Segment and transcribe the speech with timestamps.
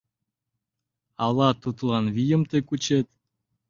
[1.25, 3.07] Ала тудлан вийым тый кучет?